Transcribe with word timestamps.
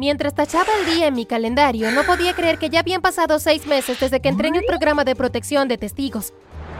Mientras 0.00 0.34
tachaba 0.34 0.72
el 0.80 0.94
día 0.94 1.08
en 1.08 1.14
mi 1.14 1.26
calendario, 1.26 1.90
no 1.90 2.04
podía 2.04 2.32
creer 2.32 2.56
que 2.56 2.70
ya 2.70 2.80
habían 2.80 3.02
pasado 3.02 3.38
seis 3.38 3.66
meses 3.66 4.00
desde 4.00 4.20
que 4.20 4.30
entré 4.30 4.48
en 4.48 4.56
el 4.56 4.64
programa 4.64 5.04
de 5.04 5.14
protección 5.14 5.68
de 5.68 5.76
testigos. 5.76 6.32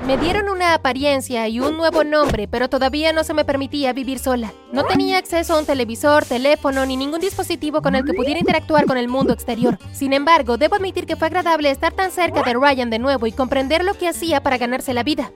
Me 0.07 0.17
dieron 0.17 0.49
una 0.49 0.73
apariencia 0.73 1.47
y 1.47 1.61
un 1.61 1.77
nuevo 1.77 2.03
nombre, 2.03 2.49
pero 2.49 2.71
todavía 2.71 3.13
no 3.13 3.23
se 3.23 3.35
me 3.35 3.45
permitía 3.45 3.93
vivir 3.93 4.19
sola. 4.19 4.55
No 4.73 4.87
tenía 4.87 5.19
acceso 5.19 5.53
a 5.53 5.59
un 5.59 5.67
televisor, 5.67 6.25
teléfono 6.25 6.87
ni 6.87 6.97
ningún 6.97 7.21
dispositivo 7.21 7.83
con 7.83 7.95
el 7.95 8.07
que 8.07 8.15
pudiera 8.15 8.41
interactuar 8.41 8.87
con 8.87 8.97
el 8.97 9.09
mundo 9.09 9.35
exterior. 9.35 9.79
Sin 9.93 10.15
embargo, 10.15 10.57
debo 10.57 10.77
admitir 10.77 11.05
que 11.05 11.17
fue 11.17 11.27
agradable 11.27 11.71
estar 11.71 11.93
tan 11.93 12.13
cerca 12.13 12.43
de 12.43 12.55
Ryan 12.55 12.89
de 12.89 13.01
nuevo 13.01 13.27
y 13.27 13.33
comprender 13.33 13.85
lo 13.85 13.93
que 13.93 14.09
hacía 14.09 14.43
para 14.43 14.57
ganarse 14.57 14.95
la 14.95 15.03
vida. 15.03 15.31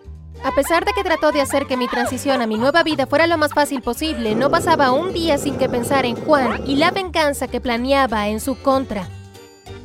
A 0.44 0.50
pesar 0.52 0.84
de 0.84 0.92
que 0.92 1.02
trató 1.02 1.32
de 1.32 1.40
hacer 1.40 1.66
que 1.66 1.78
mi 1.78 1.88
transición 1.88 2.42
a 2.42 2.46
mi 2.46 2.58
nueva 2.58 2.82
vida 2.82 3.06
fuera 3.06 3.26
lo 3.26 3.38
más 3.38 3.54
fácil 3.54 3.80
posible, 3.80 4.34
no 4.34 4.50
pasaba 4.50 4.92
un 4.92 5.14
día 5.14 5.38
sin 5.38 5.56
que 5.56 5.70
pensar 5.70 6.04
en 6.04 6.16
Juan 6.16 6.62
y 6.66 6.76
la 6.76 6.90
venganza 6.90 7.48
que 7.48 7.62
planeaba 7.62 8.28
en 8.28 8.40
su 8.40 8.60
contra. 8.60 9.08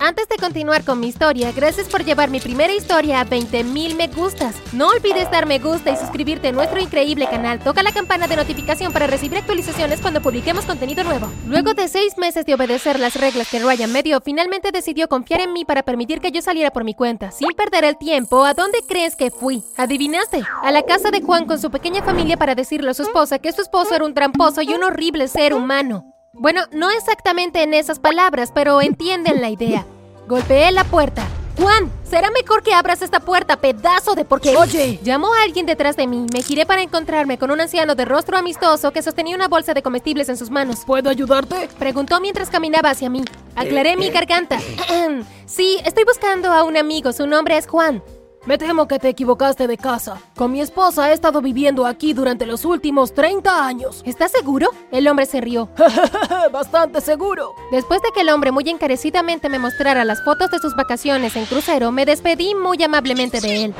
Antes 0.02 0.30
de 0.30 0.38
continuar 0.38 0.86
con 0.86 1.02
mi 1.02 1.08
historia, 1.08 1.52
gracias 1.52 1.90
por 1.90 2.06
llevar 2.06 2.30
mi 2.30 2.40
primera 2.40 2.72
historia 2.74 3.20
a 3.20 3.26
20.000 3.26 3.96
me 3.96 4.08
gustas. 4.08 4.56
No 4.72 4.88
olvides 4.88 5.30
dar 5.30 5.46
me 5.46 5.60
gusta 5.60 5.92
y 5.92 5.98
suscribirte 5.98 6.48
a 6.48 6.52
nuestro 6.54 6.80
increíble 6.80 7.28
canal. 7.30 7.60
Toca 7.60 7.84
la 7.84 7.92
campana 7.92 8.26
de 8.26 8.38
notificación 8.38 8.94
para 8.94 9.08
recibir 9.08 9.38
actualizaciones 9.38 10.00
cuando 10.00 10.22
publiquemos 10.22 10.64
contenido 10.64 11.04
nuevo. 11.04 11.30
Luego 11.48 11.74
de 11.74 11.90
seis 11.90 12.18
meses 12.18 12.46
de 12.46 12.54
obedecer 12.54 12.98
las 12.98 13.16
reglas 13.16 13.50
que 13.52 13.60
Ryan 13.60 13.92
me 13.92 14.02
dio, 14.02 14.22
finalmente 14.22 14.72
decidió 14.72 15.10
confiar 15.10 15.42
en 15.42 15.52
mí 15.52 15.66
para 15.66 15.84
permitir 15.84 16.22
que 16.22 16.32
yo 16.32 16.42
saliera 16.42 16.72
por 16.72 16.86
mi 16.86 16.94
cuenta. 16.94 17.32
Sin 17.32 17.50
perder 17.50 17.84
el 17.84 17.98
tiempo, 17.98 18.46
¿a 18.46 18.54
dónde 18.54 18.80
crees 18.88 19.18
que 19.18 19.32
fui? 19.32 19.64
¿Adivinaste? 19.76 20.44
A 20.64 20.72
la 20.72 20.84
casa 20.84 21.12
de 21.12 21.22
Juan 21.22 21.46
con 21.46 21.60
su 21.60 21.72
pequeña 21.72 22.04
familia 22.04 22.38
para 22.38 22.56
decirle 22.56 22.92
a 22.92 22.94
su 22.94 23.04
esposa 23.04 23.40
que 23.40 23.52
su 23.52 23.62
esposo 23.62 23.96
era 23.96 24.06
un 24.06 24.14
tramposo 24.14 24.62
y 24.62 24.74
un 24.74 24.84
horrible 24.86 25.28
ser 25.28 25.54
humano. 25.54 26.19
Bueno, 26.34 26.62
no 26.72 26.92
exactamente 26.92 27.64
en 27.64 27.74
esas 27.74 28.00
palabras, 28.00 28.52
pero 28.54 28.82
entienden 28.82 29.42
la 29.42 29.50
idea. 29.50 29.86
Golpeé 30.28 30.72
la 30.72 30.84
puerta. 30.84 31.28
Juan, 31.58 31.92
será 32.04 32.30
mejor 32.32 32.64
que 32.64 32.74
abras 32.74 33.02
esta 33.02 33.20
puerta, 33.20 33.58
pedazo 33.58 34.16
de 34.16 34.24
porque... 34.24 34.56
Oye. 34.56 35.00
Llamó 35.04 35.34
a 35.34 35.42
alguien 35.42 35.66
detrás 35.66 35.98
de 35.98 36.08
mí. 36.08 36.26
Me 36.32 36.42
giré 36.42 36.66
para 36.66 36.82
encontrarme 36.82 37.38
con 37.38 37.52
un 37.52 37.60
anciano 37.60 37.96
de 37.96 38.06
rostro 38.06 38.38
amistoso 38.38 38.92
que 38.92 39.02
sostenía 39.02 39.36
una 39.36 39.48
bolsa 39.48 39.74
de 39.74 39.82
comestibles 39.82 40.30
en 40.30 40.38
sus 40.38 40.50
manos. 40.50 40.86
¿Puedo 40.86 41.10
ayudarte? 41.10 41.68
Preguntó 41.78 42.22
mientras 42.22 42.50
caminaba 42.50 42.92
hacia 42.92 43.10
mí. 43.10 43.24
Aclaré 43.56 43.98
mi 43.98 44.10
garganta. 44.10 44.60
sí, 45.46 45.80
estoy 45.84 46.06
buscando 46.06 46.54
a 46.54 46.64
un 46.64 46.78
amigo. 46.78 47.12
Su 47.12 47.28
nombre 47.28 47.58
es 47.58 47.68
Juan. 47.68 48.02
Me 48.46 48.58
temo 48.58 48.88
que 48.88 49.00
te 49.00 49.10
equivocaste 49.10 49.68
de 49.68 49.78
casa. 49.78 50.18
Con 50.36 50.52
mi 50.52 50.62
esposa 50.62 51.10
he 51.10 51.14
estado 51.14 51.42
viviendo 51.42 51.86
aquí 51.86 52.14
durante 52.14 52.46
los 52.46 52.64
últimos 52.64 53.14
30 53.14 53.66
años. 53.66 54.02
¿Estás 54.06 54.32
seguro? 54.32 54.70
El 54.92 55.08
hombre 55.08 55.26
se 55.26 55.42
rió. 55.42 55.70
Bastante 56.52 57.02
seguro. 57.02 57.54
Después 57.72 58.02
de 58.02 58.12
que 58.14 58.22
el 58.22 58.30
hombre 58.30 58.52
muy 58.52 58.68
encarecidamente 58.70 59.50
me 59.50 59.60
mostrara 59.60 60.06
las 60.06 60.24
fotos 60.24 60.50
de 60.52 60.60
sus 60.60 60.76
vacaciones 60.76 61.36
en 61.36 61.46
crucero, 61.46 61.92
me 61.92 62.06
despedí 62.06 62.56
muy 62.56 62.82
amablemente 62.82 63.42
de 63.42 63.66
él. 63.66 63.76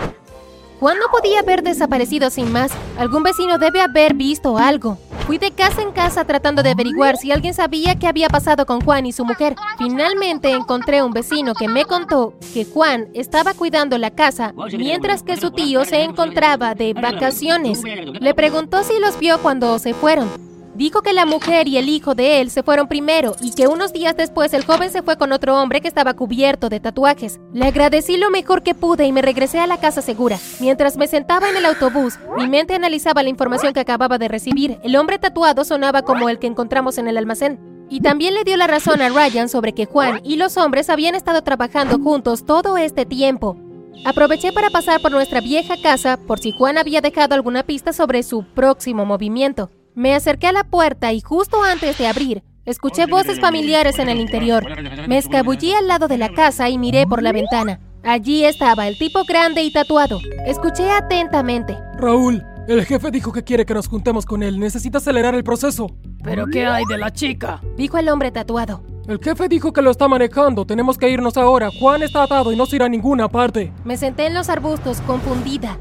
Juan 0.80 0.98
no 1.00 1.08
podía 1.10 1.40
haber 1.40 1.64
desaparecido 1.64 2.30
sin 2.30 2.52
más. 2.52 2.72
Algún 2.98 3.24
vecino 3.24 3.58
debe 3.58 3.82
haber 3.82 4.14
visto 4.14 4.58
algo. 4.58 4.98
Fui 5.30 5.38
de 5.38 5.52
casa 5.52 5.84
en 5.84 5.92
casa 5.92 6.26
tratando 6.26 6.64
de 6.64 6.72
averiguar 6.72 7.16
si 7.16 7.32
alguien 7.32 7.54
sabía 7.54 8.00
qué 8.00 8.08
había 8.08 8.30
pasado 8.30 8.66
con 8.66 8.82
Juan 8.82 9.06
y 9.06 9.12
su 9.12 9.24
mujer. 9.24 9.56
Finalmente 9.78 10.50
encontré 10.50 11.04
un 11.04 11.12
vecino 11.12 11.54
que 11.54 11.68
me 11.68 11.86
contó 11.86 12.34
que 12.52 12.66
Juan 12.66 13.10
estaba 13.14 13.54
cuidando 13.54 14.00
la 14.00 14.10
casa 14.10 14.56
mientras 14.76 15.22
que 15.22 15.38
su 15.38 15.52
tío 15.52 15.86
se 15.86 16.02
encontraba 16.02 16.74
de 16.74 16.96
vacaciones. 16.96 17.84
Le 17.84 18.34
preguntó 18.34 18.82
si 18.84 18.98
los 18.98 19.20
vio 19.20 19.38
cuando 19.38 19.78
se 19.78 19.94
fueron. 19.94 20.49
Dijo 20.80 21.02
que 21.02 21.12
la 21.12 21.26
mujer 21.26 21.68
y 21.68 21.76
el 21.76 21.90
hijo 21.90 22.16
de 22.16 22.40
él 22.40 22.50
se 22.50 22.64
fueron 22.64 22.88
primero 22.88 23.36
y 23.42 23.54
que 23.54 23.68
unos 23.68 23.92
días 23.92 24.16
después 24.16 24.54
el 24.54 24.64
joven 24.64 24.90
se 24.90 25.02
fue 25.02 25.18
con 25.18 25.34
otro 25.34 25.62
hombre 25.62 25.82
que 25.82 25.90
estaba 25.90 26.14
cubierto 26.14 26.70
de 26.70 26.80
tatuajes. 26.80 27.42
Le 27.52 27.66
agradecí 27.66 28.16
lo 28.16 28.30
mejor 28.30 28.64
que 28.64 28.74
pude 28.74 29.06
y 29.06 29.12
me 29.12 29.22
regresé 29.22 29.60
a 29.60 29.68
la 29.68 29.82
casa 29.82 30.02
segura. 30.02 30.40
Mientras 30.62 30.96
me 30.96 31.08
sentaba 31.08 31.50
en 31.50 31.58
el 31.58 31.66
autobús, 31.66 32.18
mi 32.38 32.48
mente 32.48 32.76
analizaba 32.76 33.24
la 33.24 33.28
información 33.28 33.74
que 33.74 33.82
acababa 33.82 34.18
de 34.18 34.30
recibir. 34.30 34.80
El 34.82 34.96
hombre 34.96 35.20
tatuado 35.20 35.66
sonaba 35.66 36.04
como 36.04 36.30
el 36.30 36.40
que 36.40 36.48
encontramos 36.48 36.98
en 36.98 37.10
el 37.10 37.18
almacén. 37.18 37.60
Y 37.90 38.00
también 38.00 38.34
le 38.34 38.46
dio 38.46 38.56
la 38.56 38.68
razón 38.68 39.02
a 39.02 39.10
Ryan 39.10 39.50
sobre 39.50 39.74
que 39.74 39.86
Juan 39.86 40.22
y 40.24 40.38
los 40.38 40.56
hombres 40.56 40.90
habían 40.90 41.14
estado 41.14 41.42
trabajando 41.42 42.00
juntos 42.00 42.46
todo 42.46 42.78
este 42.78 43.06
tiempo. 43.06 43.58
Aproveché 44.06 44.54
para 44.54 44.70
pasar 44.70 45.02
por 45.02 45.12
nuestra 45.12 45.42
vieja 45.42 45.76
casa 45.84 46.18
por 46.26 46.40
si 46.40 46.54
Juan 46.54 46.78
había 46.78 47.02
dejado 47.02 47.36
alguna 47.36 47.64
pista 47.64 47.92
sobre 47.92 48.24
su 48.24 48.46
próximo 48.46 49.06
movimiento. 49.06 49.72
Me 50.00 50.16
acerqué 50.16 50.48
a 50.48 50.54
la 50.54 50.64
puerta 50.64 51.12
y 51.12 51.20
justo 51.20 51.62
antes 51.62 51.98
de 51.98 52.08
abrir, 52.08 52.42
escuché 52.64 53.06
voces 53.06 53.42
familiares 53.42 54.00
en 54.00 54.08
el 54.08 54.22
interior. 54.22 54.64
Me 55.10 55.18
escabullí 55.18 55.74
al 55.74 55.90
lado 55.90 56.08
de 56.08 56.18
la 56.18 56.30
casa 56.30 56.70
y 56.70 56.78
miré 56.78 57.06
por 57.06 57.22
la 57.22 57.34
ventana. 57.34 57.82
Allí 58.06 58.46
estaba 58.46 58.88
el 58.88 58.98
tipo 58.98 59.26
grande 59.26 59.62
y 59.62 59.74
tatuado. 59.74 60.22
Escuché 60.46 60.90
atentamente. 60.90 61.78
Raúl, 61.98 62.42
el 62.70 62.86
jefe 62.86 63.12
dijo 63.12 63.34
que 63.34 63.44
quiere 63.44 63.66
que 63.66 63.74
nos 63.74 63.90
juntemos 63.90 64.26
con 64.26 64.42
él. 64.42 64.58
Necesita 64.58 65.00
acelerar 65.00 65.36
el 65.36 65.44
proceso. 65.44 65.88
¿Pero 66.24 66.46
qué 66.48 66.66
hay 66.66 66.86
de 66.86 66.98
la 66.98 67.12
chica? 67.12 67.60
Dijo 67.76 67.98
el 67.98 68.08
hombre 68.08 68.32
tatuado. 68.32 68.82
El 69.06 69.20
jefe 69.22 69.50
dijo 69.50 69.74
que 69.74 69.82
lo 69.82 69.92
está 69.92 70.08
manejando. 70.08 70.66
Tenemos 70.66 70.98
que 70.98 71.10
irnos 71.10 71.36
ahora. 71.36 71.72
Juan 71.78 72.04
está 72.04 72.24
atado 72.24 72.54
y 72.54 72.56
no 72.56 72.66
se 72.68 72.78
irá 72.78 72.86
a 72.86 72.90
ninguna 72.90 73.28
parte. 73.28 73.74
Me 73.84 73.98
senté 73.98 74.28
en 74.28 74.34
los 74.34 74.48
arbustos, 74.48 75.02
confundida. 75.02 75.78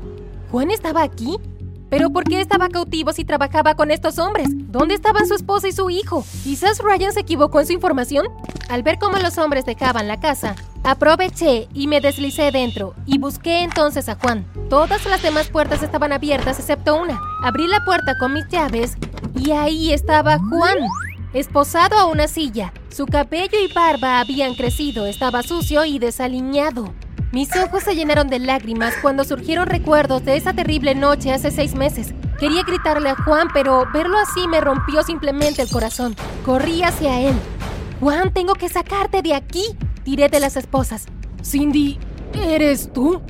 ¿Juan 0.50 0.72
estaba 0.72 1.04
aquí? 1.04 1.36
¿Pero 1.90 2.10
por 2.10 2.24
qué 2.24 2.40
estaba 2.40 2.68
cautivo 2.68 3.12
si 3.12 3.24
trabajaba 3.24 3.74
con 3.74 3.90
estos 3.90 4.18
hombres? 4.18 4.48
¿Dónde 4.50 4.94
estaban 4.94 5.26
su 5.26 5.34
esposa 5.34 5.68
y 5.68 5.72
su 5.72 5.88
hijo? 5.88 6.24
¿Quizás 6.44 6.80
Ryan 6.80 7.12
se 7.12 7.20
equivocó 7.20 7.60
en 7.60 7.66
su 7.66 7.72
información? 7.72 8.26
Al 8.68 8.82
ver 8.82 8.98
cómo 8.98 9.16
los 9.16 9.38
hombres 9.38 9.64
dejaban 9.64 10.06
la 10.06 10.20
casa, 10.20 10.54
aproveché 10.84 11.68
y 11.72 11.86
me 11.86 12.02
deslicé 12.02 12.50
dentro 12.50 12.94
y 13.06 13.18
busqué 13.18 13.62
entonces 13.62 14.08
a 14.10 14.16
Juan. 14.16 14.46
Todas 14.68 15.06
las 15.06 15.22
demás 15.22 15.48
puertas 15.48 15.82
estaban 15.82 16.12
abiertas 16.12 16.58
excepto 16.58 17.00
una. 17.00 17.18
Abrí 17.42 17.66
la 17.66 17.82
puerta 17.84 18.18
con 18.18 18.34
mis 18.34 18.46
llaves 18.48 18.98
y 19.34 19.52
ahí 19.52 19.92
estaba 19.92 20.38
Juan, 20.38 20.76
esposado 21.32 21.96
a 21.96 22.04
una 22.04 22.28
silla. 22.28 22.74
Su 22.90 23.06
cabello 23.06 23.58
y 23.58 23.72
barba 23.72 24.20
habían 24.20 24.54
crecido, 24.54 25.06
estaba 25.06 25.42
sucio 25.42 25.86
y 25.86 25.98
desaliñado. 25.98 26.92
Mis 27.30 27.54
ojos 27.56 27.82
se 27.82 27.94
llenaron 27.94 28.28
de 28.28 28.38
lágrimas 28.38 28.94
cuando 29.02 29.22
surgieron 29.22 29.66
recuerdos 29.66 30.24
de 30.24 30.36
esa 30.36 30.54
terrible 30.54 30.94
noche 30.94 31.30
hace 31.30 31.50
seis 31.50 31.74
meses. 31.74 32.14
Quería 32.40 32.62
gritarle 32.62 33.10
a 33.10 33.16
Juan, 33.16 33.48
pero 33.52 33.84
verlo 33.92 34.16
así 34.16 34.48
me 34.48 34.62
rompió 34.62 35.02
simplemente 35.02 35.60
el 35.60 35.68
corazón. 35.68 36.16
Corrí 36.46 36.82
hacia 36.82 37.20
él. 37.20 37.34
Juan, 38.00 38.32
tengo 38.32 38.54
que 38.54 38.70
sacarte 38.70 39.20
de 39.20 39.34
aquí. 39.34 39.64
Tiré 40.04 40.30
de 40.30 40.40
las 40.40 40.56
esposas. 40.56 41.04
Cindy, 41.44 41.98
¿eres 42.32 42.92
tú? 42.94 43.20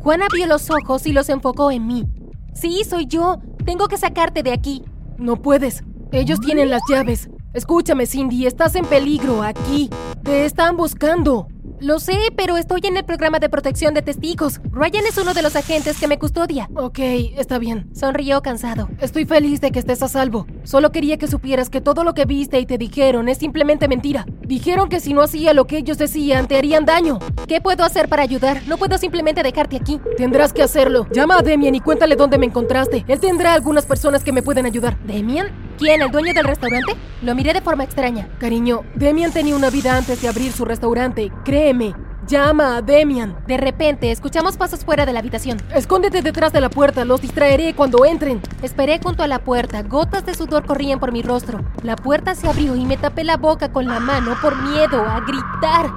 Juan 0.00 0.22
abrió 0.22 0.46
los 0.46 0.68
ojos 0.70 1.06
y 1.06 1.12
los 1.12 1.30
enfocó 1.30 1.70
en 1.70 1.86
mí. 1.86 2.04
Sí, 2.52 2.82
soy 2.84 3.06
yo. 3.06 3.40
Tengo 3.64 3.88
que 3.88 3.96
sacarte 3.96 4.42
de 4.42 4.52
aquí. 4.52 4.82
No 5.16 5.36
puedes. 5.36 5.84
Ellos 6.12 6.38
tienen 6.40 6.68
las 6.68 6.82
llaves. 6.90 7.30
Escúchame, 7.54 8.06
Cindy, 8.06 8.46
estás 8.46 8.74
en 8.74 8.84
peligro 8.84 9.42
aquí. 9.42 9.88
Te 10.22 10.44
están 10.44 10.76
buscando. 10.76 11.48
Lo 11.80 11.98
sé, 11.98 12.16
pero 12.36 12.56
estoy 12.56 12.80
en 12.84 12.96
el 12.96 13.04
programa 13.04 13.38
de 13.38 13.48
protección 13.48 13.94
de 13.94 14.02
testigos. 14.02 14.60
Ryan 14.72 15.06
es 15.06 15.16
uno 15.16 15.32
de 15.32 15.42
los 15.42 15.56
agentes 15.56 15.98
que 15.98 16.08
me 16.08 16.18
custodia. 16.18 16.68
Ok, 16.74 16.98
está 16.98 17.58
bien. 17.58 17.88
Sonrió 17.94 18.42
cansado. 18.42 18.88
Estoy 19.00 19.24
feliz 19.24 19.60
de 19.60 19.70
que 19.70 19.78
estés 19.78 20.02
a 20.02 20.08
salvo. 20.08 20.46
Solo 20.64 20.92
quería 20.92 21.16
que 21.16 21.28
supieras 21.28 21.70
que 21.70 21.80
todo 21.80 22.04
lo 22.04 22.14
que 22.14 22.26
viste 22.26 22.58
y 22.58 22.66
te 22.66 22.78
dijeron 22.78 23.28
es 23.28 23.38
simplemente 23.38 23.88
mentira. 23.88 24.26
Dijeron 24.42 24.88
que 24.88 25.00
si 25.00 25.14
no 25.14 25.22
hacía 25.22 25.54
lo 25.54 25.66
que 25.66 25.78
ellos 25.78 25.98
decían, 25.98 26.48
te 26.48 26.58
harían 26.58 26.84
daño. 26.84 27.18
¿Qué 27.46 27.60
puedo 27.60 27.84
hacer 27.84 28.08
para 28.08 28.24
ayudar? 28.24 28.60
No 28.66 28.76
puedo 28.76 28.98
simplemente 28.98 29.42
dejarte 29.42 29.76
aquí. 29.76 30.00
Tendrás 30.16 30.52
que 30.52 30.64
hacerlo. 30.64 31.06
Llama 31.12 31.38
a 31.38 31.42
Demian 31.42 31.76
y 31.76 31.80
cuéntale 31.80 32.16
dónde 32.16 32.38
me 32.38 32.46
encontraste. 32.46 33.04
Él 33.08 33.20
tendrá 33.20 33.54
algunas 33.54 33.86
personas 33.86 34.24
que 34.24 34.32
me 34.32 34.42
pueden 34.42 34.66
ayudar. 34.66 34.98
¿Demian? 35.06 35.67
¿Quién? 35.78 36.02
¿El 36.02 36.10
dueño 36.10 36.34
del 36.34 36.44
restaurante? 36.44 36.92
Lo 37.22 37.36
miré 37.36 37.52
de 37.52 37.60
forma 37.60 37.84
extraña. 37.84 38.28
Cariño, 38.40 38.82
Demian 38.96 39.32
tenía 39.32 39.54
una 39.54 39.70
vida 39.70 39.96
antes 39.96 40.20
de 40.20 40.26
abrir 40.26 40.50
su 40.50 40.64
restaurante. 40.64 41.30
Créeme. 41.44 41.94
Llama 42.26 42.76
a 42.76 42.82
Demian. 42.82 43.36
De 43.46 43.56
repente, 43.56 44.10
escuchamos 44.10 44.56
pasos 44.56 44.84
fuera 44.84 45.06
de 45.06 45.12
la 45.12 45.20
habitación. 45.20 45.62
Escóndete 45.72 46.20
detrás 46.20 46.52
de 46.52 46.60
la 46.60 46.68
puerta, 46.68 47.04
los 47.04 47.22
distraeré 47.22 47.74
cuando 47.74 48.04
entren. 48.04 48.42
Esperé 48.60 48.98
junto 49.00 49.22
a 49.22 49.28
la 49.28 49.38
puerta, 49.38 49.82
gotas 49.84 50.26
de 50.26 50.34
sudor 50.34 50.66
corrían 50.66 50.98
por 50.98 51.12
mi 51.12 51.22
rostro. 51.22 51.64
La 51.84 51.94
puerta 51.94 52.34
se 52.34 52.48
abrió 52.48 52.74
y 52.74 52.84
me 52.84 52.96
tapé 52.96 53.22
la 53.22 53.36
boca 53.36 53.70
con 53.70 53.86
la 53.86 54.00
mano 54.00 54.36
por 54.42 54.60
miedo 54.60 55.00
a 55.00 55.20
gritar. 55.20 55.90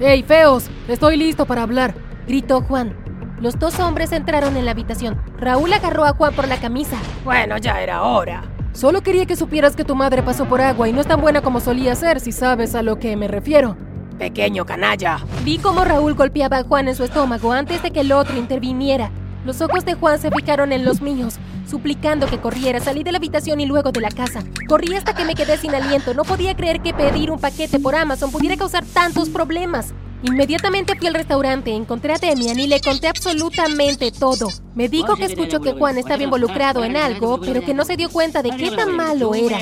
¡Ey, 0.00 0.22
feos! 0.22 0.70
Estoy 0.88 1.18
listo 1.18 1.44
para 1.44 1.62
hablar, 1.62 1.94
gritó 2.26 2.62
Juan. 2.62 2.96
Los 3.38 3.58
dos 3.58 3.78
hombres 3.80 4.12
entraron 4.12 4.56
en 4.56 4.64
la 4.64 4.70
habitación. 4.70 5.20
Raúl 5.38 5.72
agarró 5.72 6.04
a 6.06 6.14
Juan 6.14 6.34
por 6.34 6.48
la 6.48 6.58
camisa. 6.58 6.96
Bueno, 7.22 7.58
ya 7.58 7.80
era 7.82 8.02
hora. 8.02 8.42
Solo 8.72 9.02
quería 9.02 9.26
que 9.26 9.36
supieras 9.36 9.74
que 9.74 9.84
tu 9.84 9.94
madre 9.96 10.22
pasó 10.22 10.46
por 10.46 10.60
agua 10.60 10.88
y 10.88 10.92
no 10.92 11.00
es 11.00 11.06
tan 11.06 11.20
buena 11.20 11.42
como 11.42 11.60
solía 11.60 11.94
ser, 11.94 12.20
si 12.20 12.32
sabes 12.32 12.74
a 12.74 12.82
lo 12.82 12.98
que 12.98 13.16
me 13.16 13.28
refiero. 13.28 13.76
Pequeño 14.18 14.64
canalla. 14.64 15.18
Vi 15.44 15.58
cómo 15.58 15.84
Raúl 15.84 16.14
golpeaba 16.14 16.58
a 16.58 16.62
Juan 16.64 16.88
en 16.88 16.94
su 16.94 17.04
estómago 17.04 17.52
antes 17.52 17.82
de 17.82 17.90
que 17.90 18.00
el 18.00 18.12
otro 18.12 18.36
interviniera. 18.36 19.10
Los 19.44 19.60
ojos 19.60 19.84
de 19.84 19.94
Juan 19.94 20.18
se 20.18 20.30
fijaron 20.30 20.72
en 20.72 20.84
los 20.84 21.00
míos. 21.00 21.38
suplicando 21.66 22.26
que 22.26 22.40
corriera. 22.40 22.80
Salí 22.80 23.04
de 23.04 23.12
la 23.12 23.18
habitación 23.18 23.60
y 23.60 23.66
luego 23.66 23.92
de 23.92 24.00
la 24.00 24.08
casa. 24.08 24.42
Corrí 24.68 24.96
hasta 24.96 25.14
que 25.14 25.24
me 25.24 25.36
quedé 25.36 25.56
sin 25.56 25.72
aliento. 25.72 26.14
No 26.14 26.24
podía 26.24 26.56
creer 26.56 26.80
que 26.80 26.92
pedir 26.92 27.30
un 27.30 27.38
paquete 27.38 27.78
por 27.78 27.94
Amazon 27.94 28.32
pudiera 28.32 28.56
causar 28.56 28.84
tantos 28.84 29.28
problemas. 29.28 29.94
Inmediatamente 30.22 30.96
fui 30.96 31.06
al 31.06 31.14
restaurante, 31.14 31.74
encontré 31.74 32.12
a 32.12 32.18
Demian 32.18 32.58
y 32.60 32.66
le 32.66 32.80
conté 32.80 33.08
absolutamente 33.08 34.12
todo. 34.12 34.48
Me 34.74 34.88
dijo 34.88 35.16
que 35.16 35.24
escuchó 35.24 35.60
que 35.60 35.72
Juan 35.72 35.96
estaba 35.98 36.22
involucrado 36.22 36.84
en 36.84 36.96
algo, 36.96 37.40
pero 37.40 37.62
que 37.62 37.74
no 37.74 37.84
se 37.84 37.96
dio 37.96 38.10
cuenta 38.10 38.42
de 38.42 38.50
qué 38.50 38.70
tan 38.70 38.94
malo 38.94 39.34
era. 39.34 39.58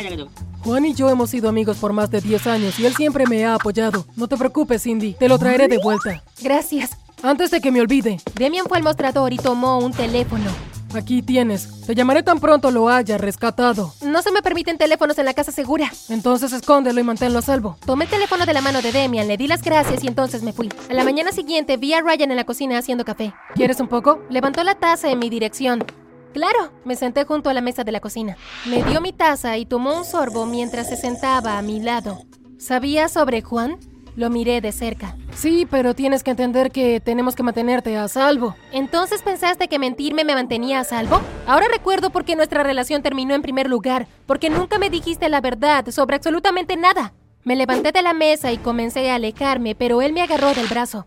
Juan 0.65 0.85
y 0.85 0.95
yo 0.95 1.09
hemos 1.09 1.31
sido 1.31 1.49
amigos 1.49 1.77
por 1.77 1.93
más 1.93 2.11
de 2.11 2.21
10 2.21 2.47
años 2.49 2.79
y 2.81 2.87
él 2.87 2.95
siempre 2.95 3.27
me 3.27 3.45
ha 3.45 3.55
apoyado. 3.55 4.05
No 4.17 4.27
te 4.27 4.37
preocupes, 4.37 4.83
Cindy, 4.83 5.15
te 5.15 5.29
lo 5.29 5.39
traeré 5.39 5.69
de 5.69 5.79
vuelta. 5.79 6.23
Gracias. 6.43 6.91
Antes 7.23 7.51
de 7.51 7.61
que 7.61 7.71
me 7.71 7.81
olvide, 7.81 8.21
Demian 8.35 8.67
fue 8.67 8.79
al 8.79 8.85
mostrador 8.85 9.33
y 9.33 9.37
tomó 9.37 9.79
un 9.79 9.93
teléfono. 9.93 10.51
Aquí 10.95 11.23
tienes. 11.23 11.83
Te 11.87 11.95
llamaré 11.95 12.23
tan 12.23 12.41
pronto 12.41 12.71
lo 12.71 12.89
haya 12.89 13.19
rescatado. 13.19 13.95
No 14.03 14.23
se 14.23 14.33
me 14.33 14.43
permiten 14.43 14.79
teléfonos 14.79 15.19
en 15.19 15.25
la 15.25 15.35
casa 15.35 15.53
segura. 15.53 15.91
Entonces 16.09 16.53
escóndelo 16.53 17.01
y 17.01 17.05
manténlo 17.05 17.39
a 17.39 17.43
salvo. 17.43 17.77
Tomé 17.85 18.05
el 18.05 18.11
teléfono 18.11 18.47
de 18.47 18.53
la 18.53 18.61
mano 18.61 18.83
de 18.83 18.93
Demian, 18.93 19.29
le 19.29 19.37
di 19.37 19.47
las 19.47 19.63
gracias 19.63 20.05
y 20.05 20.09
entonces 20.09 20.43
me 20.43 20.53
fui. 20.53 20.69
A 20.91 20.95
la 20.95 21.05
mañana 21.05 21.33
siguiente 21.33 21.77
vi 21.77 21.95
a 21.95 22.01
Ryan 22.01 22.31
en 22.31 22.37
la 22.37 22.45
cocina 22.45 22.79
haciendo 22.79 23.05
café. 23.05 23.33
¿Quieres 23.55 23.81
un 23.81 23.89
poco? 23.89 24.23
Levantó 24.31 24.63
la 24.65 24.75
taza 24.75 25.11
en 25.11 25.19
mi 25.19 25.29
dirección. 25.31 25.85
Claro, 26.33 26.73
me 26.85 26.95
senté 26.95 27.25
junto 27.25 27.51
a 27.51 27.55
la 27.55 27.61
mesa 27.61 27.85
de 27.85 27.93
la 27.93 28.01
cocina. 28.01 28.37
Me 28.67 28.83
dio 28.85 29.01
mi 29.01 29.13
taza 29.13 29.57
y 29.57 29.67
tomó 29.67 29.97
un 29.97 30.05
sorbo 30.05 30.47
mientras 30.47 30.89
se 30.89 30.97
sentaba 30.97 31.59
a 31.59 31.63
mi 31.63 31.81
lado. 31.81 32.23
¿Sabía 32.59 33.09
sobre 33.09 33.41
Juan? 33.41 33.79
Lo 34.19 34.31
miré 34.31 34.61
de 34.61 34.73
cerca. 34.73 35.15
Sí, 35.33 35.65
pero 35.71 35.95
tienes 35.95 36.25
que 36.25 36.33
entender 36.33 36.73
que 36.73 36.99
tenemos 36.99 37.37
que 37.37 37.45
mantenerte 37.45 37.97
a 37.97 38.09
salvo. 38.09 38.57
¿Entonces 38.73 39.23
pensaste 39.23 39.69
que 39.69 39.79
mentirme 39.79 40.25
me 40.25 40.35
mantenía 40.35 40.81
a 40.81 40.85
salvo? 40.85 41.21
Ahora 41.47 41.67
recuerdo 41.73 42.11
por 42.11 42.25
qué 42.25 42.35
nuestra 42.35 42.65
relación 42.65 43.01
terminó 43.01 43.37
en 43.37 43.43
primer 43.43 43.71
lugar, 43.71 44.09
porque 44.27 44.51
nunca 44.51 44.81
me 44.81 44.91
dijiste 44.91 45.29
la 45.29 45.41
verdad 45.41 45.89
sobre 45.91 46.17
absolutamente 46.17 46.77
nada. 46.77 47.15
Me 47.45 47.55
levanté 47.55 47.93
de 47.93 48.03
la 48.03 48.13
mesa 48.13 48.51
y 48.51 48.59
comencé 48.59 49.09
a 49.09 49.15
alejarme, 49.15 49.77
pero 49.77 50.03
él 50.03 50.13
me 50.13 50.23
agarró 50.23 50.53
del 50.53 50.67
brazo. 50.67 51.07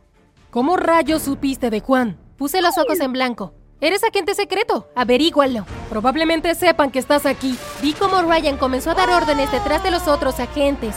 ¿Cómo 0.50 0.78
rayos 0.78 1.24
supiste 1.24 1.70
de 1.70 1.82
Juan? 1.82 2.18
Puse 2.38 2.62
los 2.62 2.78
ojos 2.78 3.02
en 3.02 3.12
blanco. 3.12 3.54
Eres 3.82 4.06
agente 4.06 4.36
secreto, 4.36 4.88
averígualo. 4.96 5.66
Probablemente 5.90 6.56
sepan 6.56 6.92
que 6.92 7.00
estás 7.00 7.26
aquí. 7.26 7.58
Vi 7.82 7.92
cómo 7.92 8.22
Ryan 8.22 8.56
comenzó 8.56 8.92
a 8.92 8.96
dar 8.96 9.10
órdenes 9.10 9.52
detrás 9.52 9.84
de 9.84 9.92
los 9.92 10.08
otros 10.08 10.40
agentes. 10.40 10.96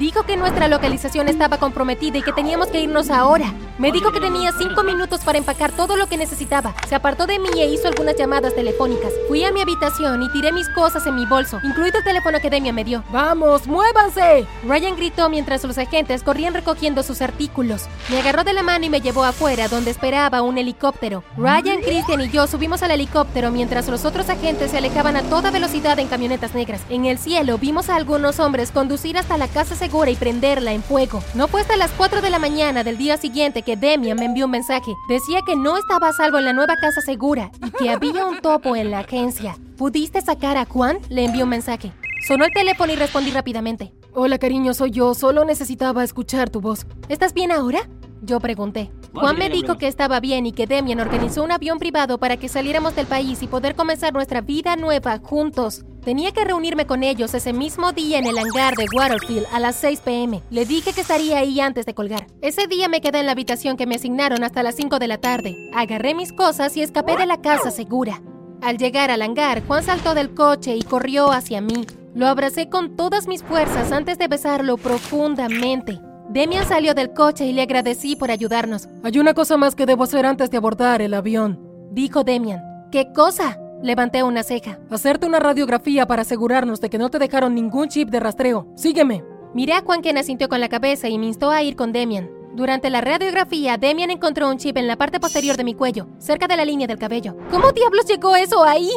Dijo 0.00 0.22
que 0.22 0.38
nuestra 0.38 0.66
localización 0.66 1.28
estaba 1.28 1.58
comprometida 1.58 2.16
y 2.16 2.22
que 2.22 2.32
teníamos 2.32 2.68
que 2.68 2.80
irnos 2.80 3.10
ahora. 3.10 3.52
Me 3.80 3.92
dijo 3.92 4.12
que 4.12 4.20
tenía 4.20 4.52
cinco 4.52 4.82
minutos 4.82 5.20
para 5.20 5.38
empacar 5.38 5.72
todo 5.72 5.96
lo 5.96 6.06
que 6.06 6.18
necesitaba. 6.18 6.74
Se 6.86 6.94
apartó 6.94 7.26
de 7.26 7.38
mí 7.38 7.48
e 7.56 7.64
hizo 7.64 7.88
algunas 7.88 8.14
llamadas 8.14 8.54
telefónicas. 8.54 9.10
Fui 9.26 9.42
a 9.42 9.52
mi 9.52 9.62
habitación 9.62 10.22
y 10.22 10.30
tiré 10.32 10.52
mis 10.52 10.68
cosas 10.68 11.06
en 11.06 11.14
mi 11.14 11.24
bolso, 11.24 11.58
incluido 11.62 11.96
el 11.96 12.04
teléfono 12.04 12.40
que 12.40 12.50
Demian 12.50 12.74
me 12.74 12.84
dio. 12.84 13.02
¡Vamos, 13.10 13.66
muévanse! 13.66 14.46
Ryan 14.68 14.96
gritó 14.96 15.30
mientras 15.30 15.64
los 15.64 15.78
agentes 15.78 16.22
corrían 16.22 16.52
recogiendo 16.52 17.02
sus 17.02 17.22
artículos. 17.22 17.86
Me 18.10 18.18
agarró 18.18 18.44
de 18.44 18.52
la 18.52 18.62
mano 18.62 18.84
y 18.84 18.90
me 18.90 19.00
llevó 19.00 19.24
afuera, 19.24 19.66
donde 19.68 19.92
esperaba 19.92 20.42
un 20.42 20.58
helicóptero. 20.58 21.24
Ryan, 21.38 21.80
Christian 21.80 22.20
y 22.20 22.28
yo 22.28 22.46
subimos 22.46 22.82
al 22.82 22.90
helicóptero 22.90 23.50
mientras 23.50 23.88
los 23.88 24.04
otros 24.04 24.28
agentes 24.28 24.72
se 24.72 24.76
alejaban 24.76 25.16
a 25.16 25.22
toda 25.22 25.50
velocidad 25.50 25.98
en 25.98 26.08
camionetas 26.08 26.54
negras. 26.54 26.82
En 26.90 27.06
el 27.06 27.16
cielo 27.16 27.56
vimos 27.56 27.88
a 27.88 27.96
algunos 27.96 28.40
hombres 28.40 28.72
conducir 28.72 29.16
hasta 29.16 29.38
la 29.38 29.48
casa 29.48 29.74
segura 29.74 30.10
y 30.10 30.16
prenderla 30.16 30.74
en 30.74 30.82
fuego. 30.82 31.22
No 31.32 31.48
fue 31.48 31.62
hasta 31.62 31.78
las 31.78 31.92
4 31.92 32.20
de 32.20 32.28
la 32.28 32.38
mañana 32.38 32.84
del 32.84 32.98
día 32.98 33.16
siguiente 33.16 33.62
que 33.62 33.69
Demian 33.76 34.18
me 34.18 34.26
envió 34.26 34.46
un 34.46 34.50
mensaje. 34.50 34.92
Decía 35.08 35.40
que 35.46 35.56
no 35.56 35.76
estaba 35.76 36.08
a 36.08 36.12
salvo 36.12 36.38
en 36.38 36.44
la 36.44 36.52
nueva 36.52 36.76
casa 36.76 37.00
segura 37.00 37.50
y 37.64 37.70
que 37.70 37.90
había 37.90 38.24
un 38.26 38.40
topo 38.40 38.76
en 38.76 38.90
la 38.90 39.00
agencia. 39.00 39.56
¿Pudiste 39.76 40.20
sacar 40.20 40.56
a 40.56 40.64
Juan? 40.64 40.98
Le 41.08 41.24
envió 41.24 41.44
un 41.44 41.50
mensaje. 41.50 41.92
Sonó 42.26 42.44
el 42.44 42.52
teléfono 42.52 42.92
y 42.92 42.96
respondí 42.96 43.30
rápidamente. 43.30 43.92
Hola, 44.12 44.38
cariño, 44.38 44.74
soy 44.74 44.90
yo. 44.90 45.14
Solo 45.14 45.44
necesitaba 45.44 46.04
escuchar 46.04 46.50
tu 46.50 46.60
voz. 46.60 46.86
¿Estás 47.08 47.32
bien 47.32 47.52
ahora? 47.52 47.88
Yo 48.22 48.40
pregunté. 48.40 48.90
Juan 49.12 49.36
me 49.36 49.50
dijo 49.50 49.76
que 49.76 49.88
estaba 49.88 50.20
bien 50.20 50.46
y 50.46 50.52
que 50.52 50.66
Demian 50.66 51.00
organizó 51.00 51.42
un 51.42 51.50
avión 51.50 51.78
privado 51.78 52.18
para 52.18 52.36
que 52.36 52.48
saliéramos 52.48 52.94
del 52.94 53.06
país 53.06 53.42
y 53.42 53.48
poder 53.48 53.74
comenzar 53.74 54.12
nuestra 54.12 54.40
vida 54.40 54.76
nueva 54.76 55.18
juntos. 55.18 55.84
Tenía 56.04 56.32
que 56.32 56.44
reunirme 56.44 56.86
con 56.86 57.02
ellos 57.02 57.34
ese 57.34 57.52
mismo 57.52 57.92
día 57.92 58.18
en 58.18 58.26
el 58.26 58.38
hangar 58.38 58.74
de 58.76 58.86
Waterfield 58.94 59.46
a 59.52 59.60
las 59.60 59.76
6 59.76 60.00
pm. 60.00 60.42
Le 60.50 60.64
dije 60.64 60.92
que 60.92 61.00
estaría 61.02 61.38
ahí 61.38 61.60
antes 61.60 61.86
de 61.86 61.94
colgar. 61.94 62.26
Ese 62.40 62.68
día 62.68 62.88
me 62.88 63.00
quedé 63.00 63.20
en 63.20 63.26
la 63.26 63.32
habitación 63.32 63.76
que 63.76 63.86
me 63.86 63.96
asignaron 63.96 64.44
hasta 64.44 64.62
las 64.62 64.76
5 64.76 64.98
de 64.98 65.08
la 65.08 65.18
tarde. 65.18 65.56
Agarré 65.74 66.14
mis 66.14 66.32
cosas 66.32 66.76
y 66.76 66.82
escapé 66.82 67.16
de 67.16 67.26
la 67.26 67.42
casa 67.42 67.70
segura. 67.70 68.22
Al 68.62 68.78
llegar 68.78 69.10
al 69.10 69.22
hangar, 69.22 69.62
Juan 69.66 69.82
saltó 69.82 70.14
del 70.14 70.34
coche 70.34 70.76
y 70.76 70.82
corrió 70.82 71.32
hacia 71.32 71.60
mí. 71.60 71.86
Lo 72.14 72.28
abracé 72.28 72.68
con 72.68 72.96
todas 72.96 73.26
mis 73.26 73.42
fuerzas 73.42 73.92
antes 73.92 74.18
de 74.18 74.28
besarlo 74.28 74.76
profundamente. 74.76 76.00
Demian 76.30 76.64
salió 76.64 76.94
del 76.94 77.12
coche 77.12 77.44
y 77.46 77.52
le 77.52 77.62
agradecí 77.62 78.14
por 78.14 78.30
ayudarnos. 78.30 78.88
Hay 79.02 79.18
una 79.18 79.34
cosa 79.34 79.56
más 79.56 79.74
que 79.74 79.84
debo 79.84 80.04
hacer 80.04 80.24
antes 80.24 80.48
de 80.48 80.58
abordar 80.58 81.02
el 81.02 81.12
avión. 81.12 81.58
Dijo 81.90 82.22
Demian. 82.22 82.62
¿Qué 82.92 83.12
cosa? 83.12 83.58
Levanté 83.82 84.22
una 84.22 84.44
ceja. 84.44 84.78
Hacerte 84.90 85.26
una 85.26 85.40
radiografía 85.40 86.06
para 86.06 86.22
asegurarnos 86.22 86.80
de 86.80 86.88
que 86.88 86.98
no 86.98 87.10
te 87.10 87.18
dejaron 87.18 87.56
ningún 87.56 87.88
chip 87.88 88.10
de 88.10 88.20
rastreo. 88.20 88.68
Sígueme. 88.76 89.24
Miré 89.54 89.72
a 89.72 89.80
Juan 89.80 90.02
quien 90.02 90.18
asintió 90.18 90.48
con 90.48 90.60
la 90.60 90.68
cabeza 90.68 91.08
y 91.08 91.18
me 91.18 91.26
instó 91.26 91.50
a 91.50 91.64
ir 91.64 91.74
con 91.74 91.90
Demian. 91.90 92.30
Durante 92.54 92.90
la 92.90 93.00
radiografía, 93.00 93.76
Demian 93.76 94.12
encontró 94.12 94.48
un 94.48 94.58
chip 94.58 94.76
en 94.76 94.86
la 94.86 94.94
parte 94.94 95.18
posterior 95.18 95.56
de 95.56 95.64
mi 95.64 95.74
cuello, 95.74 96.06
cerca 96.18 96.46
de 96.46 96.56
la 96.56 96.64
línea 96.64 96.86
del 96.86 96.98
cabello. 96.98 97.36
¿Cómo 97.50 97.72
diablos 97.72 98.06
llegó 98.06 98.36
eso 98.36 98.62
ahí? 98.62 98.88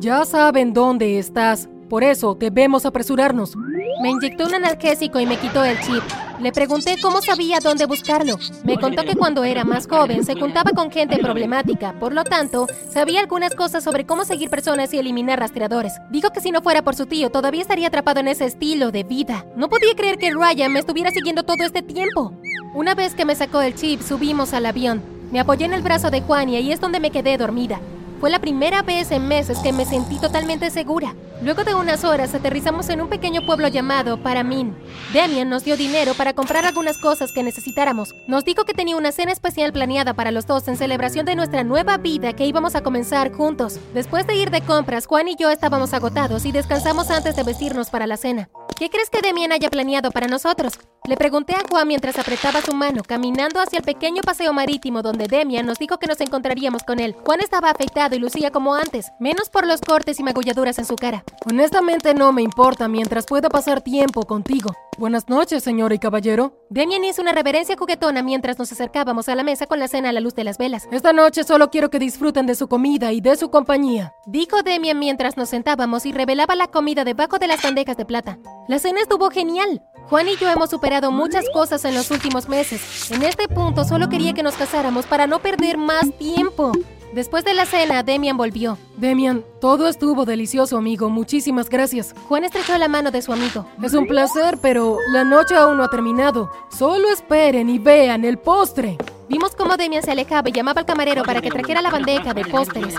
Ya 0.00 0.24
saben 0.24 0.72
dónde 0.72 1.20
estás. 1.20 1.68
Por 1.88 2.02
eso 2.02 2.34
debemos 2.34 2.86
apresurarnos. 2.86 3.54
Me 4.02 4.10
inyectó 4.10 4.46
un 4.46 4.54
analgésico 4.54 5.20
y 5.20 5.26
me 5.26 5.36
quitó 5.36 5.62
el 5.62 5.78
chip. 5.78 6.02
Le 6.42 6.50
pregunté 6.50 6.96
cómo 7.00 7.22
sabía 7.22 7.60
dónde 7.60 7.86
buscarlo. 7.86 8.36
Me 8.64 8.76
contó 8.76 9.04
que 9.04 9.14
cuando 9.14 9.44
era 9.44 9.62
más 9.62 9.86
joven 9.86 10.24
se 10.24 10.34
juntaba 10.34 10.72
con 10.72 10.90
gente 10.90 11.18
problemática, 11.18 11.92
por 12.00 12.12
lo 12.12 12.24
tanto, 12.24 12.66
sabía 12.92 13.20
algunas 13.20 13.54
cosas 13.54 13.84
sobre 13.84 14.06
cómo 14.06 14.24
seguir 14.24 14.50
personas 14.50 14.92
y 14.92 14.98
eliminar 14.98 15.38
rastreadores. 15.38 15.92
Dijo 16.10 16.30
que 16.30 16.40
si 16.40 16.50
no 16.50 16.60
fuera 16.60 16.82
por 16.82 16.96
su 16.96 17.06
tío, 17.06 17.30
todavía 17.30 17.62
estaría 17.62 17.86
atrapado 17.86 18.18
en 18.18 18.26
ese 18.26 18.46
estilo 18.46 18.90
de 18.90 19.04
vida. 19.04 19.46
No 19.54 19.68
podía 19.68 19.94
creer 19.94 20.18
que 20.18 20.32
Ryan 20.32 20.72
me 20.72 20.80
estuviera 20.80 21.12
siguiendo 21.12 21.44
todo 21.44 21.64
este 21.64 21.80
tiempo. 21.80 22.32
Una 22.74 22.96
vez 22.96 23.14
que 23.14 23.24
me 23.24 23.36
sacó 23.36 23.60
el 23.60 23.76
chip, 23.76 24.02
subimos 24.02 24.52
al 24.52 24.66
avión. 24.66 25.00
Me 25.30 25.38
apoyé 25.38 25.66
en 25.66 25.74
el 25.74 25.82
brazo 25.82 26.10
de 26.10 26.22
Juan 26.22 26.48
y 26.48 26.72
es 26.72 26.80
donde 26.80 26.98
me 26.98 27.12
quedé 27.12 27.38
dormida. 27.38 27.80
Fue 28.18 28.30
la 28.30 28.40
primera 28.40 28.82
vez 28.82 29.12
en 29.12 29.28
meses 29.28 29.60
que 29.60 29.72
me 29.72 29.84
sentí 29.84 30.18
totalmente 30.18 30.70
segura. 30.70 31.14
Luego 31.42 31.64
de 31.64 31.74
unas 31.74 32.04
horas 32.04 32.34
aterrizamos 32.36 32.88
en 32.88 33.00
un 33.00 33.08
pequeño 33.08 33.44
pueblo 33.44 33.66
llamado 33.66 34.22
Paramin. 34.22 34.76
Demian 35.12 35.50
nos 35.50 35.64
dio 35.64 35.76
dinero 35.76 36.14
para 36.14 36.34
comprar 36.34 36.64
algunas 36.64 36.98
cosas 36.98 37.32
que 37.32 37.42
necesitáramos. 37.42 38.14
Nos 38.28 38.44
dijo 38.44 38.64
que 38.64 38.74
tenía 38.74 38.96
una 38.96 39.10
cena 39.10 39.32
especial 39.32 39.72
planeada 39.72 40.14
para 40.14 40.30
los 40.30 40.46
dos 40.46 40.68
en 40.68 40.76
celebración 40.76 41.26
de 41.26 41.34
nuestra 41.34 41.64
nueva 41.64 41.98
vida 41.98 42.32
que 42.34 42.46
íbamos 42.46 42.76
a 42.76 42.82
comenzar 42.82 43.32
juntos. 43.32 43.80
Después 43.92 44.24
de 44.28 44.36
ir 44.36 44.50
de 44.50 44.60
compras, 44.60 45.06
Juan 45.06 45.26
y 45.26 45.34
yo 45.34 45.50
estábamos 45.50 45.92
agotados 45.94 46.44
y 46.44 46.52
descansamos 46.52 47.10
antes 47.10 47.34
de 47.34 47.42
vestirnos 47.42 47.90
para 47.90 48.06
la 48.06 48.16
cena. 48.16 48.48
¿Qué 48.78 48.88
crees 48.88 49.10
que 49.10 49.20
Demian 49.20 49.50
haya 49.50 49.68
planeado 49.68 50.12
para 50.12 50.28
nosotros? 50.28 50.78
Le 51.04 51.16
pregunté 51.16 51.54
a 51.54 51.64
Juan 51.68 51.88
mientras 51.88 52.16
apretaba 52.16 52.62
su 52.62 52.72
mano, 52.74 53.02
caminando 53.04 53.60
hacia 53.60 53.78
el 53.78 53.84
pequeño 53.84 54.22
paseo 54.22 54.52
marítimo 54.52 55.02
donde 55.02 55.26
Demian 55.26 55.66
nos 55.66 55.80
dijo 55.80 55.98
que 55.98 56.06
nos 56.06 56.20
encontraríamos 56.20 56.84
con 56.84 57.00
él. 57.00 57.16
Juan 57.24 57.40
estaba 57.40 57.70
afeitado 57.70 58.14
y 58.14 58.20
lucía 58.20 58.52
como 58.52 58.76
antes, 58.76 59.10
menos 59.18 59.50
por 59.50 59.66
los 59.66 59.80
cortes 59.80 60.20
y 60.20 60.22
magulladuras 60.22 60.78
en 60.78 60.84
su 60.84 60.94
cara. 60.94 61.24
Honestamente 61.44 62.14
no 62.14 62.32
me 62.32 62.42
importa 62.42 62.86
mientras 62.86 63.26
pueda 63.26 63.48
pasar 63.48 63.80
tiempo 63.80 64.22
contigo. 64.22 64.76
Buenas 64.96 65.28
noches, 65.28 65.64
señora 65.64 65.92
y 65.92 65.98
caballero. 65.98 66.54
Demian 66.70 67.02
hizo 67.02 67.20
una 67.20 67.32
reverencia 67.32 67.76
juguetona 67.76 68.22
mientras 68.22 68.60
nos 68.60 68.70
acercábamos 68.70 69.28
a 69.28 69.34
la 69.34 69.42
mesa 69.42 69.66
con 69.66 69.80
la 69.80 69.88
cena 69.88 70.10
a 70.10 70.12
la 70.12 70.20
luz 70.20 70.36
de 70.36 70.44
las 70.44 70.56
velas. 70.56 70.86
Esta 70.92 71.12
noche 71.12 71.42
solo 71.42 71.70
quiero 71.70 71.90
que 71.90 71.98
disfruten 71.98 72.46
de 72.46 72.54
su 72.54 72.68
comida 72.68 73.10
y 73.10 73.20
de 73.20 73.36
su 73.36 73.50
compañía. 73.50 74.14
Dijo 74.26 74.62
Demian 74.62 75.00
mientras 75.00 75.36
nos 75.36 75.48
sentábamos 75.48 76.06
y 76.06 76.12
revelaba 76.12 76.54
la 76.54 76.68
comida 76.68 77.02
debajo 77.02 77.40
de 77.40 77.48
las 77.48 77.60
bandejas 77.60 77.96
de 77.96 78.04
plata. 78.04 78.38
La 78.68 78.78
cena 78.78 79.00
estuvo 79.00 79.30
genial. 79.30 79.82
Juan 80.08 80.28
y 80.28 80.36
yo 80.36 80.48
hemos 80.50 80.70
superado 80.70 81.10
muchas 81.10 81.44
cosas 81.50 81.84
en 81.84 81.94
los 81.94 82.10
últimos 82.10 82.48
meses. 82.48 83.10
En 83.10 83.22
este 83.22 83.48
punto 83.48 83.84
solo 83.84 84.08
quería 84.08 84.32
que 84.34 84.42
nos 84.42 84.54
casáramos 84.54 85.06
para 85.06 85.26
no 85.26 85.38
perder 85.38 85.78
más 85.78 86.12
tiempo. 86.18 86.72
Después 87.12 87.44
de 87.44 87.52
la 87.52 87.66
cena, 87.66 88.02
Demian 88.02 88.38
volvió. 88.38 88.78
Demian, 88.96 89.44
todo 89.60 89.86
estuvo 89.86 90.24
delicioso, 90.24 90.78
amigo. 90.78 91.10
Muchísimas 91.10 91.68
gracias. 91.68 92.14
Juan 92.26 92.44
estrechó 92.44 92.78
la 92.78 92.88
mano 92.88 93.10
de 93.10 93.20
su 93.20 93.34
amigo. 93.34 93.66
Es 93.82 93.92
un 93.92 94.06
placer, 94.06 94.58
pero 94.62 94.96
la 95.12 95.22
noche 95.22 95.54
aún 95.54 95.76
no 95.76 95.84
ha 95.84 95.90
terminado. 95.90 96.50
Solo 96.70 97.10
esperen 97.10 97.68
y 97.68 97.78
vean 97.78 98.24
el 98.24 98.38
postre. 98.38 98.96
Vimos 99.28 99.54
cómo 99.54 99.76
Demian 99.76 100.02
se 100.02 100.10
alejaba 100.10 100.48
y 100.48 100.52
llamaba 100.52 100.80
al 100.80 100.86
camarero 100.86 101.22
para 101.22 101.42
que 101.42 101.50
trajera 101.50 101.82
la 101.82 101.90
bandeja 101.90 102.32
de 102.32 102.46
postres. 102.46 102.94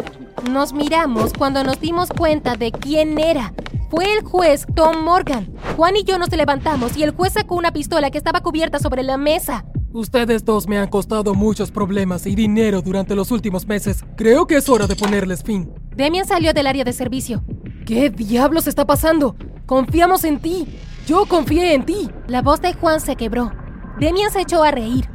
Nos 0.50 0.74
miramos 0.74 1.34
cuando 1.34 1.64
nos 1.64 1.80
dimos 1.80 2.10
cuenta 2.10 2.56
de 2.56 2.72
quién 2.72 3.18
era. 3.18 3.52
Fue 3.94 4.12
el 4.12 4.24
juez 4.24 4.66
Tom 4.74 5.04
Morgan. 5.04 5.54
Juan 5.78 5.96
y 5.96 6.04
yo 6.04 6.18
nos 6.18 6.32
levantamos 6.32 6.98
y 6.98 7.04
el 7.04 7.12
juez 7.12 7.34
sacó 7.34 7.54
una 7.54 7.72
pistola 7.72 8.10
que 8.10 8.18
estaba 8.18 8.42
cubierta 8.42 8.80
sobre 8.80 9.04
la 9.04 9.18
mesa. 9.18 9.66
Ustedes 9.92 10.44
dos 10.44 10.68
me 10.68 10.80
han 10.80 10.90
costado 10.90 11.36
muchos 11.36 11.70
problemas 11.70 12.26
y 12.26 12.34
dinero 12.34 12.82
durante 12.82 13.16
los 13.16 13.30
últimos 13.30 13.68
meses. 13.68 14.04
Creo 14.18 14.48
que 14.48 14.56
es 14.56 14.68
hora 14.68 14.88
de 14.88 14.96
ponerles 14.96 15.44
fin. 15.44 15.72
Demian 15.96 16.26
salió 16.26 16.54
del 16.54 16.66
área 16.66 16.84
de 16.84 16.92
servicio. 16.92 17.44
¿Qué 17.86 18.10
diablos 18.10 18.66
está 18.66 18.88
pasando? 18.88 19.36
Confiamos 19.68 20.24
en 20.24 20.40
ti. 20.40 20.66
Yo 21.06 21.28
confié 21.28 21.76
en 21.76 21.86
ti. 21.86 22.10
La 22.26 22.42
voz 22.42 22.62
de 22.62 22.74
Juan 22.74 23.00
se 23.00 23.16
quebró. 23.16 23.52
Demian 24.00 24.32
se 24.32 24.42
echó 24.42 24.64
a 24.64 24.72
reír. 24.72 25.10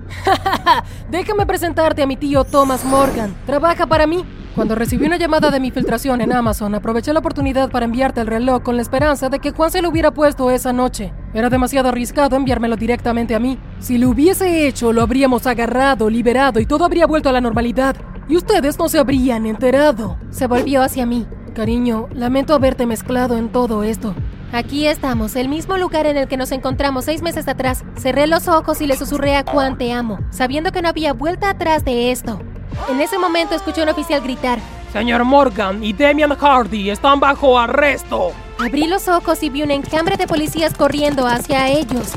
Déjame 1.11 1.47
presentarte 1.47 2.03
a 2.03 2.07
mi 2.07 2.17
tío 2.17 2.45
Thomas 2.45 2.85
Morgan. 2.85 3.35
Trabaja 3.47 3.87
para 3.87 4.07
mí. 4.07 4.25
Cuando 4.55 4.75
recibí 4.75 5.07
una 5.07 5.17
llamada 5.17 5.51
de 5.51 5.61
mi 5.61 5.71
filtración 5.71 6.21
en 6.21 6.33
Amazon, 6.33 6.75
aproveché 6.75 7.13
la 7.13 7.21
oportunidad 7.21 7.71
para 7.71 7.85
enviarte 7.85 8.21
el 8.21 8.27
reloj 8.27 8.63
con 8.63 8.77
la 8.77 8.83
esperanza 8.83 9.29
de 9.29 9.39
que 9.39 9.53
Juan 9.53 9.71
se 9.71 9.83
lo 9.83 9.89
hubiera 9.89 10.13
puesto 10.13 10.51
esa 10.51 10.73
noche. 10.73 11.13
Era 11.33 11.49
demasiado 11.49 11.89
arriesgado 11.91 12.35
enviármelo 12.35 12.77
directamente 12.77 13.35
a 13.35 13.39
mí. 13.39 13.59
Si 13.79 13.99
lo 13.99 14.11
hubiese 14.11 14.67
hecho, 14.67 14.93
lo 14.93 15.03
habríamos 15.03 15.47
agarrado, 15.47 16.11
liberado 16.11 16.59
y 16.59 16.67
todo 16.67 16.85
habría 16.85 17.07
vuelto 17.07 17.29
a 17.29 17.33
la 17.33 17.41
normalidad. 17.41 17.97
Y 18.29 18.37
ustedes 18.37 18.79
no 18.79 18.89
se 18.89 18.99
habrían 18.99 19.47
enterado. 19.47 20.19
Se 20.31 20.47
volvió 20.47 20.83
hacia 20.83 21.07
mí. 21.07 21.27
Cariño, 21.55 22.09
lamento 22.13 22.55
haberte 22.55 22.85
mezclado 22.85 23.37
en 23.37 23.51
todo 23.51 23.83
esto. 23.83 24.15
Aquí 24.53 24.87
estamos, 24.87 25.37
el 25.37 25.49
mismo 25.49 25.77
lugar 25.77 26.07
en 26.07 26.17
el 26.17 26.27
que 26.27 26.39
nos 26.39 26.53
encontramos 26.53 27.05
seis 27.05 27.21
meses 27.21 27.49
atrás. 27.49 27.85
Cerré 27.99 28.27
los 28.27 28.49
ojos 28.49 28.81
y 28.81 28.87
le 28.87 28.97
susurré 28.97 29.37
a 29.37 29.45
Juan 29.45 29.77
te 29.77 29.93
amo, 29.93 30.19
sabiendo 30.31 30.73
que 30.73 30.81
no 30.81 30.89
había 30.89 31.13
vuelta 31.13 31.51
atrás 31.51 31.85
de 31.85 32.11
esto. 32.11 32.41
En 32.89 33.01
ese 33.01 33.19
momento 33.19 33.55
escuché 33.55 33.83
a 33.83 33.85
un 33.85 33.91
oficial 33.91 34.23
gritar. 34.23 34.59
Señor 34.93 35.25
Morgan 35.25 35.85
y 35.85 35.93
Demian 35.93 36.35
Hardy 36.35 36.89
están 36.89 37.21
bajo 37.21 37.59
arresto. 37.59 38.33
Abrí 38.59 38.87
los 38.87 39.07
ojos 39.09 39.43
y 39.43 39.51
vi 39.51 39.63
un 39.63 39.71
encambre 39.71 40.17
de 40.17 40.27
policías 40.27 40.75
corriendo 40.75 41.27
hacia 41.27 41.69
ellos. 41.69 42.13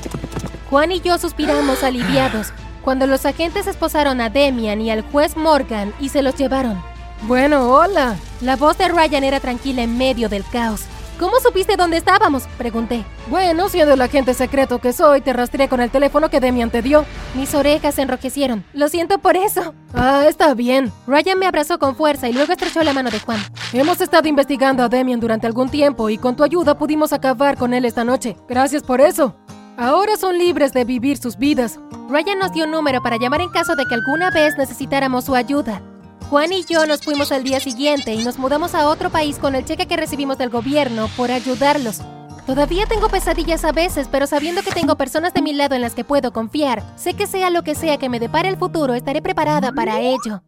Juan 0.70 0.94
y 0.94 1.02
yo 1.02 1.18
suspiramos 1.18 1.84
aliviados 1.84 2.54
cuando 2.82 3.08
los 3.08 3.26
agentes 3.26 3.68
esposaron 3.68 4.22
a 4.22 4.30
Demian 4.30 4.80
y 4.80 4.90
al 4.90 5.02
juez 5.02 5.36
Morgan 5.36 5.94
y 6.00 6.10
se 6.10 6.22
los 6.22 6.36
llevaron. 6.36 6.82
Bueno, 7.24 7.70
hola. 7.70 8.16
La 8.40 8.56
voz 8.56 8.78
de 8.78 8.88
Ryan 8.88 9.26
era 9.26 9.40
tranquila 9.42 9.84
en 9.84 9.98
medio 9.98 10.30
del 10.30 10.46
caos. 10.46 10.86
¿Cómo 11.22 11.40
supiste 11.40 11.76
dónde 11.78 11.98
estábamos? 11.98 12.48
Pregunté. 12.58 13.06
Bueno, 13.28 13.70
siendo 13.70 13.94
el 13.94 14.02
agente 14.02 14.34
secreto 14.34 14.80
que 14.80 14.92
soy, 14.92 15.22
te 15.22 15.34
rastreé 15.34 15.70
con 15.70 15.80
el 15.80 15.92
teléfono 15.92 16.32
que 16.32 16.40
Demian 16.40 16.72
te 16.72 16.82
dio. 16.82 17.06
Mis 17.36 17.54
orejas 17.54 17.94
se 17.94 18.02
enrojecieron. 18.02 18.66
Lo 18.74 18.88
siento 18.88 19.20
por 19.20 19.38
eso. 19.38 19.76
Ah, 19.94 20.26
está 20.28 20.56
bien. 20.56 20.92
Ryan 21.06 21.38
me 21.38 21.46
abrazó 21.46 21.78
con 21.78 21.96
fuerza 21.96 22.28
y 22.28 22.34
luego 22.34 22.52
estrechó 22.54 22.82
la 22.82 22.94
mano 22.94 23.12
de 23.12 23.20
Juan. 23.20 23.40
Hemos 23.72 24.02
estado 24.02 24.28
investigando 24.28 24.82
a 24.82 24.90
Demian 24.90 25.20
durante 25.20 25.46
algún 25.46 25.70
tiempo 25.70 26.10
y 26.10 26.18
con 26.18 26.36
tu 26.36 26.44
ayuda 26.44 26.80
pudimos 26.80 27.14
acabar 27.14 27.56
con 27.56 27.76
él 27.76 27.86
esta 27.86 28.04
noche. 28.04 28.36
Gracias 28.50 28.82
por 28.82 29.00
eso. 29.00 29.36
Ahora 29.78 30.18
son 30.18 30.40
libres 30.40 30.74
de 30.74 30.86
vivir 30.86 31.18
sus 31.18 31.38
vidas. 31.38 31.80
Ryan 32.10 32.40
nos 32.40 32.52
dio 32.52 32.66
un 32.66 32.72
número 32.72 33.04
para 33.04 33.18
llamar 33.18 33.42
en 33.42 33.50
caso 33.50 33.76
de 33.76 33.86
que 33.86 33.94
alguna 33.94 34.32
vez 34.32 34.58
necesitáramos 34.58 35.26
su 35.26 35.36
ayuda. 35.36 35.84
Juan 36.32 36.54
y 36.54 36.64
yo 36.64 36.86
nos 36.86 37.02
fuimos 37.02 37.34
al 37.34 37.44
día 37.44 37.60
siguiente 37.60 38.14
y 38.14 38.24
nos 38.24 38.38
mudamos 38.40 38.74
a 38.74 38.88
otro 38.88 39.10
país 39.10 39.38
con 39.38 39.54
el 39.54 39.66
cheque 39.66 39.86
que 39.86 39.98
recibimos 39.98 40.38
del 40.38 40.50
gobierno 40.50 41.10
por 41.18 41.30
ayudarlos. 41.30 42.00
Todavía 42.48 42.86
tengo 42.86 43.10
pesadillas 43.10 43.66
a 43.66 43.74
veces, 43.74 44.08
pero 44.10 44.26
sabiendo 44.28 44.62
que 44.62 44.72
tengo 44.72 44.96
personas 44.96 45.34
de 45.34 45.42
mi 45.42 45.52
lado 45.52 45.76
en 45.76 45.82
las 45.82 45.94
que 45.94 46.06
puedo 46.06 46.32
confiar, 46.32 46.84
sé 46.96 47.16
que 47.16 47.28
sea 47.28 47.50
lo 47.50 47.64
que 47.64 47.76
sea 47.76 47.98
que 47.98 48.08
me 48.08 48.22
depare 48.22 48.48
el 48.48 48.56
futuro, 48.56 48.94
estaré 48.94 49.22
preparada 49.22 49.74
para 49.74 50.00
ello. 50.00 50.42